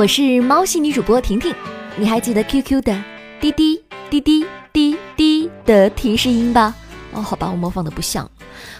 [0.00, 1.54] 我是猫系女主播婷婷，
[1.98, 3.04] 你还记得 QQ 的
[3.38, 6.74] 滴滴滴滴滴滴的提示音吧？
[7.12, 8.26] 哦，好吧，我模仿的不像。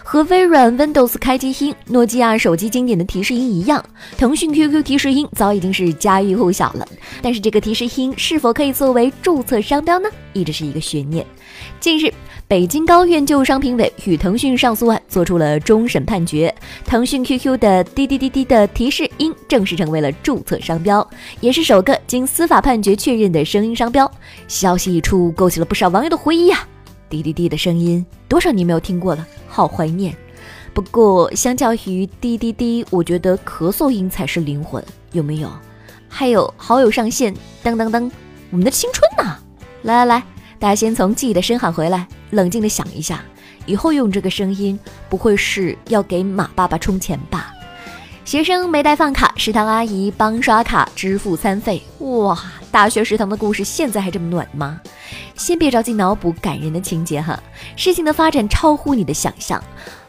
[0.03, 3.83] 和微软 Windows 开机音、诺基亚手机经典的提示音一样，
[4.17, 6.87] 腾讯 QQ 提示音早已经是家喻户晓了。
[7.21, 10.09] 但是这个提示音是否可以作为注册商标呢？
[10.33, 11.25] 一直是一个悬念。
[11.79, 12.11] 近日，
[12.47, 16.53] 北京高院就商评委与腾讯上诉案作出了终审判决，
[16.85, 21.07] 腾讯 QQ 的滴滴滴滴的提示音正式成为了注册商标，
[21.39, 24.09] 也是首个经司法判决确认的声音商标。
[24.47, 26.67] 消息一出，勾起了不少网友的回忆呀。
[27.11, 30.15] 滴滴滴的声音，多少年没有听过了，好怀念。
[30.73, 35.51] 不过，相较于滴滴滴，我觉得咳嗽音才是灵魂，有没有？
[36.07, 38.09] 还有好友上线，当当当，
[38.49, 39.37] 我们的青春呢？
[39.81, 40.23] 来来来，
[40.57, 43.21] 大家先从记忆的深海回来，冷静的想一下，
[43.65, 47.53] 以后用这个声音，不会是要给马爸爸充钱吧？
[48.23, 51.81] 学生没带饭卡，食堂阿姨帮刷卡支付餐费。
[51.99, 52.39] 哇，
[52.71, 54.79] 大学食堂的故事现在还这么暖吗？
[55.41, 57.41] 先别着急脑补感人的情节哈，
[57.75, 59.59] 事情的发展超乎你的想象。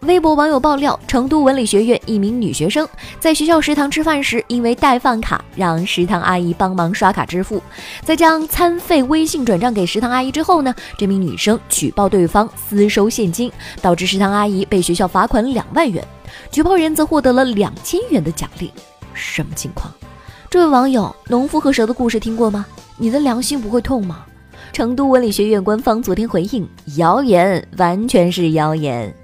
[0.01, 2.87] 微博网友爆料，成都文理学院一名女学生
[3.19, 7.63] 在学校食堂吃饭时，因为带饭卡让食堂阿姨帮忙刷卡支付，
[8.05, 16.07] 在将餐费微信转账给食堂阿姨之后呢，这名女生举报对方私收现金，导致食堂阿姨被学校罚款两万元，
[16.51, 18.71] 举报人则获得了两千元的奖励。
[19.15, 19.91] 什么情况？
[20.51, 22.67] 这位网友，农夫和蛇的故事听过吗？
[22.99, 24.27] 你的良心不会痛吗？
[24.73, 29.15] 成都文理学院官方昨天回应：谣言，完全是谣言。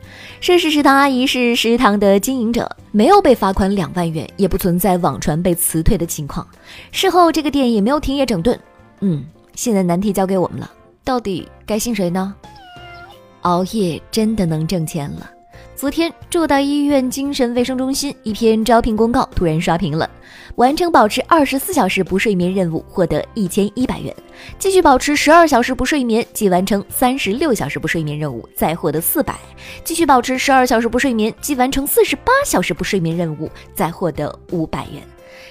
[0.41, 6.46] 涉事食堂阿姨是食堂的经营者，没有被罚款两万元，也不存在网传被辞退的情况。
[6.92, 8.58] 事后这个店也没有停业整顿。
[9.00, 10.70] 嗯，现在难题交给我们了，
[11.02, 12.34] 到底该信谁呢？
[13.41, 15.30] 熬夜真的能挣钱了。
[15.78, 20.10] 昨天，浙大医院精神卫生中心一篇招聘公告突然刷屏了。
[20.56, 24.12] 完成保持二十四小时不睡眠任务，获得一千一百元；
[24.58, 29.34] 继续保持十二小时不睡眠，即完成三十六小时不睡眠任务，再获得四百；
[29.84, 35.00] 继续保持十二小时不睡眠，即完成四十八小时不睡眠任务，再获得五百元。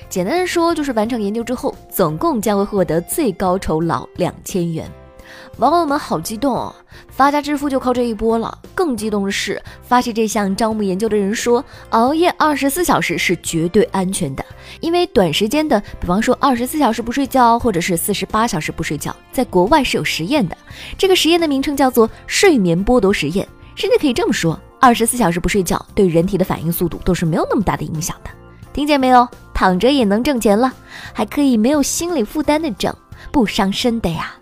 [0.09, 4.91] 简单的说，就是完成研究之后，总共将会获得最高酬劳两千元。
[5.59, 6.75] 网友们好激动哦！
[7.07, 8.59] 发家致富就靠这一波了。
[8.77, 14.45] 更激动的是，发起这项招募研究的人说，熬夜二十四小时是绝对安全的，
[14.79, 20.55] 因为短时间的，比方说二十四小时不睡觉，或者是四十八小时不睡觉，在国外是有实验的。
[20.95, 28.29] 这个实验的名称叫做睡眠剥夺实验，甚至可以这么说，二十四小时不睡觉对人体的反应速度都是没有那么大的影响的。
[28.73, 29.27] 听见没有？
[29.55, 30.71] 躺着也能挣钱了，
[31.13, 32.95] 还可以没有心理负担的挣，
[33.31, 34.35] 不伤身的呀。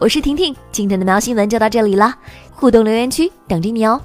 [0.00, 2.14] 我是婷婷，今天的喵新闻就到这里了，
[2.52, 4.00] 互动留言区等着你哦。